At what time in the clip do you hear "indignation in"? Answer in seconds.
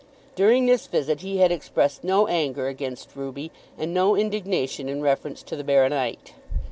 4.15-5.03